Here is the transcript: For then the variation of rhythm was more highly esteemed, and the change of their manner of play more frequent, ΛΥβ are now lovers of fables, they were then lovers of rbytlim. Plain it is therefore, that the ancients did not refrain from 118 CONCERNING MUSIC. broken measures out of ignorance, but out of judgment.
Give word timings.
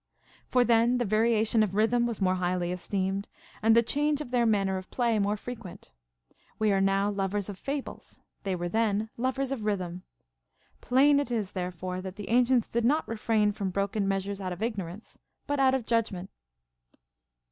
For 0.47 0.63
then 0.63 0.97
the 0.97 1.05
variation 1.05 1.61
of 1.61 1.75
rhythm 1.75 2.07
was 2.07 2.19
more 2.19 2.33
highly 2.33 2.71
esteemed, 2.71 3.27
and 3.61 3.75
the 3.75 3.83
change 3.83 4.19
of 4.19 4.31
their 4.31 4.47
manner 4.47 4.77
of 4.77 4.89
play 4.89 5.19
more 5.19 5.37
frequent, 5.37 5.91
ΛΥβ 6.59 6.71
are 6.71 6.81
now 6.81 7.11
lovers 7.11 7.49
of 7.49 7.59
fables, 7.59 8.19
they 8.41 8.55
were 8.55 8.67
then 8.67 9.11
lovers 9.15 9.51
of 9.51 9.59
rbytlim. 9.59 10.01
Plain 10.81 11.19
it 11.19 11.29
is 11.29 11.51
therefore, 11.51 12.01
that 12.01 12.15
the 12.15 12.29
ancients 12.29 12.67
did 12.67 12.83
not 12.83 13.07
refrain 13.07 13.51
from 13.51 13.67
118 13.67 13.75
CONCERNING 13.75 14.07
MUSIC. 14.07 14.07
broken 14.07 14.07
measures 14.07 14.41
out 14.41 14.51
of 14.51 14.63
ignorance, 14.63 15.19
but 15.45 15.59
out 15.59 15.75
of 15.75 15.85
judgment. 15.85 16.31